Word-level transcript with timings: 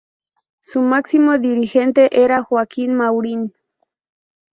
Su 0.63 0.81
máximo 0.81 1.37
dirigente 1.37 2.09
era 2.23 2.41
Joaquín 2.41 2.95
Maurín. 2.95 3.53